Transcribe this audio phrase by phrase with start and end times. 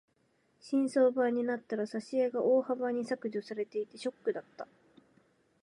[0.59, 4.67] 新装版になったら挿絵が大幅に削除されていてショックだった。